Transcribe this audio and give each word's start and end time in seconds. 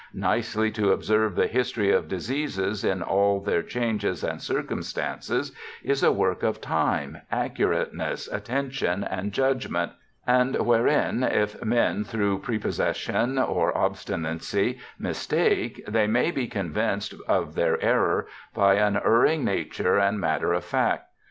Nicely 0.15 0.71
to 0.71 0.91
observe 0.93 1.35
the 1.35 1.45
history 1.45 1.91
of 1.91 2.07
diseases 2.07 2.83
in 2.83 3.03
all 3.03 3.39
their 3.39 3.61
changes 3.61 4.23
and 4.23 4.41
circumstances 4.41 5.51
is 5.83 6.01
a 6.01 6.07
tvork 6.07 6.41
of 6.41 6.59
time, 6.59 7.19
accuratcncss, 7.31 8.27
attri 8.33 8.71
tion, 8.71 9.03
and 9.03 9.31
Judgement, 9.31 9.91
and 10.25 10.55
wherein 10.65 11.21
if 11.21 11.63
men, 11.63 12.03
through 12.03 12.39
pre 12.39 12.57
possession 12.57 13.37
or 13.37 13.77
obstinacy, 13.77 14.79
mistake, 14.97 15.83
they 15.87 16.07
may 16.07 16.31
be 16.31 16.47
convinced 16.47 17.13
of 17.27 17.53
their 17.53 17.79
error 17.79 18.25
by 18.55 18.73
unerring 18.77 19.43
nature 19.45 19.99
and 19.99 20.19
matter 20.19 20.51
of 20.51 20.63
fact. 20.65 21.05